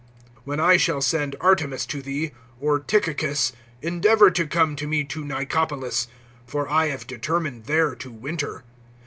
(12)When 0.47 0.59
I 0.59 0.77
shall 0.77 0.99
send 0.99 1.35
Artemas 1.39 1.85
to 1.85 2.01
thee, 2.01 2.31
or 2.59 2.79
Tychicus, 2.79 3.51
endeavor 3.83 4.31
to 4.31 4.47
come 4.47 4.75
to 4.77 4.87
me 4.87 5.03
to 5.03 5.23
Nicopolis; 5.23 6.07
for 6.47 6.67
I 6.67 6.87
have 6.87 7.05
determined 7.05 7.65
there 7.65 7.93
to 7.93 8.09
winter. 8.09 8.63